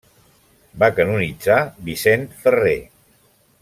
Va 0.85 0.89
canonitzar 1.01 1.59
Vicent 1.91 2.27
Ferrer. 2.43 2.77